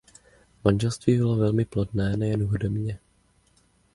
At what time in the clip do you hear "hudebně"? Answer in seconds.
2.47-2.99